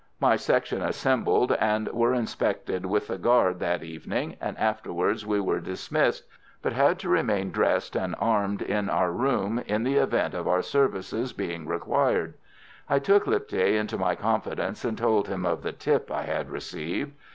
My 0.19 0.35
section 0.35 0.81
assembled, 0.81 1.51
and 1.51 1.87
were 1.89 2.11
inspected 2.15 2.87
with 2.87 3.05
the 3.07 3.19
guard 3.19 3.59
that 3.59 3.83
evening, 3.83 4.35
and 4.41 4.57
afterwards 4.57 5.27
we 5.27 5.39
were 5.39 5.59
dismissed, 5.59 6.25
but 6.63 6.73
had 6.73 6.97
to 7.01 7.09
remain 7.09 7.51
dressed 7.51 7.95
and 7.95 8.15
armed 8.17 8.63
in 8.63 8.89
our 8.89 9.11
room 9.11 9.59
in 9.67 9.83
the 9.83 9.97
event 9.97 10.33
of 10.33 10.47
our 10.47 10.63
services 10.63 11.33
being 11.33 11.67
required. 11.67 12.33
I 12.89 12.97
took 12.97 13.27
Lipthay 13.27 13.75
into 13.77 13.95
my 13.95 14.15
confidence, 14.15 14.83
and 14.83 14.97
told 14.97 15.27
him 15.27 15.45
of 15.45 15.61
the 15.61 15.71
"tip" 15.71 16.09
I 16.11 16.23
had 16.23 16.49
received. 16.49 17.11